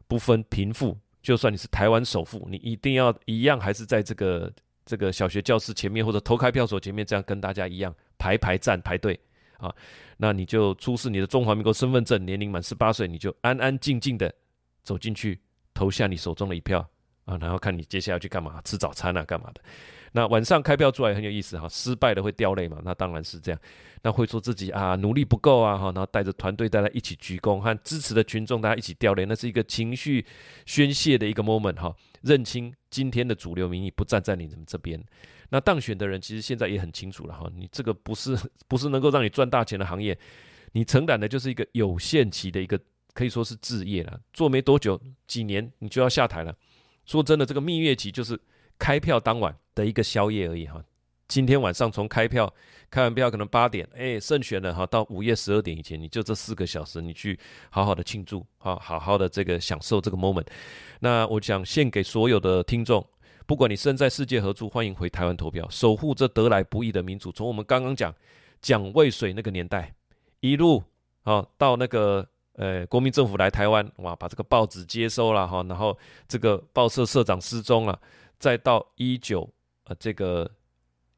[0.08, 4.52] 不分贫富，就算你是台湾首富，你一定要一样，还是在这个
[4.84, 9.18] 这个小学教室前面或者投开票所前面，这样跟大家一样排排站排队
[9.58, 9.74] 啊。
[10.16, 14.32] 那你就出示你的中华民国身份证，年龄满十八岁，你就安安静静的
[14.82, 15.40] 走进去
[15.72, 16.86] 投下你手中的一票
[17.24, 17.38] 啊。
[17.38, 19.62] 然后看你接下来要去干嘛，吃早餐啊，干嘛的。
[20.12, 22.80] 那晚上开票出来很有意思哈，失败的会掉泪嘛？
[22.84, 23.61] 那当然是这样。
[24.05, 30.24] 那会说自己啊努力不够啊哈，然后带着团队大家一起鞠躬，和支持的群众大家一起掉泪，那是一个情绪
[30.66, 31.95] 宣泄的一个 moment 哈。
[32.22, 35.03] 认清今天的主流民意不站在你们这边。
[35.51, 38.36] 那当选的人其实现在也很清楚了哈，你这个不是
[38.66, 40.18] 不是能够让你赚大钱的行业，
[40.72, 42.78] 你承担的就是一个有限期的一个
[43.14, 46.55] 可以说是置业了，做没多久几年你就要下台了。
[47.05, 48.41] 说真的，这个蜜月期就是
[48.78, 50.83] 开票当晚的一个宵夜而已哈，
[51.29, 52.53] 今天晚上从开票
[52.91, 57.39] 开完票可能八点，哎，胜选了哈，到午夜十二点以前，你就这四个小时，你去
[57.70, 60.47] 好好的庆祝，好好好的这个享受这个 moment。
[61.01, 63.03] 那我想献给所有的听众，
[63.47, 67.33] 不管你身在世界何处，欢迎回台湾投票，守护这得来不易的民主。
[67.33, 68.14] 从我们刚刚讲
[68.61, 69.95] 蒋渭水那个年代，
[70.41, 70.83] 一路
[71.23, 75.99] 啊到那个呃国民政府来台湾，哇，把这个报纸接收了哈，然后
[76.29, 77.99] 这个报社社长失踪了，
[78.39, 79.49] 再到一九
[79.85, 80.51] 呃这个。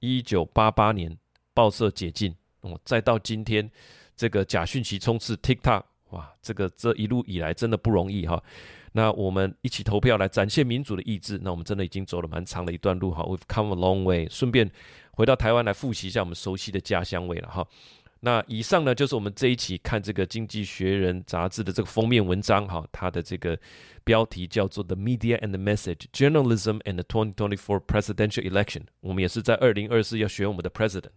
[0.00, 1.16] 一九八八年，
[1.54, 3.70] 报社解禁，哦，再到今天，
[4.14, 8.42] 这个假讯息充斥 TikTok，哇，这个这一路以来真的不容易哈。
[8.92, 13.22] 那我们一起投票来展现民主的意志，那我们真的已经走了蛮长的一段路哈。
[13.22, 14.28] We've come a long way。
[14.28, 14.70] 顺便
[15.12, 17.66] 回到台湾来复习一下我们熟悉的家乡味了哈。
[18.24, 23.58] 那以上呢，就是我们这一期看这个《经济学人》杂志的这个封面文章哈，它的这个
[24.02, 28.80] 标题叫做《The Media and the Message: Journalism and the 2024 Presidential Election》。
[29.02, 31.10] 我们也是在二零二四要选我们的 President。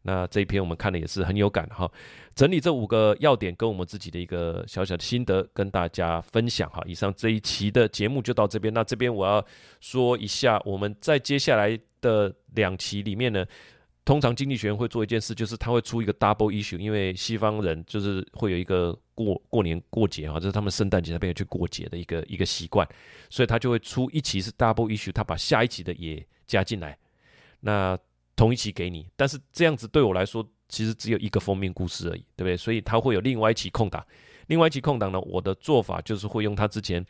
[0.00, 1.86] 那这一篇我们看的也是很有感哈。
[2.34, 6.82] 整理这五个要点跟我们自己的一个小小的心得跟大家分享哈。
[6.86, 8.72] 以上这一期的节目就到这边。
[8.72, 9.44] 那这边我要
[9.80, 13.44] 说一下，我们在接下来的两期里面呢。
[14.06, 22.88] 通常经济学人会做一件事，就是他会出一个 double issue，因为西方人就是会有一个过过年过节啊，这是他们圣诞节那边要去过节的一个一个习惯，
[23.28, 26.96] 所以他就会出一期是 double issue，他把下一期的也加进来，
[27.58, 27.98] 那
[28.36, 32.56] 同一期给你，但是这样子对我来说其实只有一个封面故事而已，对不对？
[32.56, 34.06] 所以他会有另外一期空档，
[34.46, 37.04] 另外一期空档呢，我的做法就是会用他之前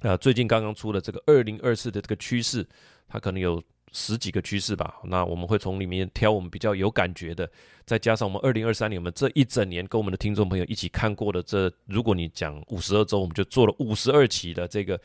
[0.00, 2.68] 啊最近刚刚出的这个二零二四的这个趋势，
[3.08, 3.62] 他可能有。
[3.96, 7.48] 十几个趋势吧，那我们会从里面挑我们比较有感觉的，
[7.86, 15.00] 再加上我们二零二三年我们这一整年跟我们的听众朋友一起看过的这，如果你讲五十二周，我们就做了五十二期的这个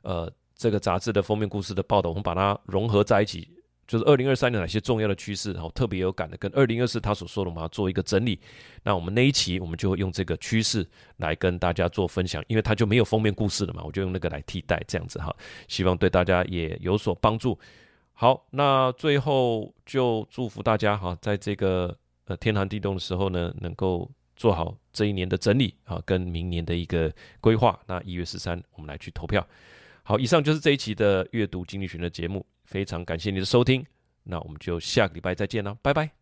[0.00, 3.46] 呃这个杂志的封面故事的报道，我们把它融合在一起，
[3.86, 8.40] 就是二零二三年哪些重要的趋势，然后特别有感的，跟二零二四他所说的，我们要做一个整理。
[8.82, 10.88] 那我们那一期我们就会用这个趋势
[11.18, 15.34] 来跟大家做分享，因为它就没有封面故事了嘛，我就用那个来替代，这样子哈，
[15.68, 17.58] 希望对大家也有所帮助。
[18.20, 21.96] 好，那最后就祝福大家哈，在这个
[22.26, 27.10] 呃天寒地冻的时候呢，能够做好这一年的整理啊，跟明年的一个
[27.40, 27.80] 规划。
[27.86, 29.42] 那一月十三，我们来去投票。
[30.02, 33.82] 好，以上就是这一期的阅读经济学的节目，非常感谢你的收听，
[34.24, 36.19] 那我们就下个礼拜再见了，拜拜。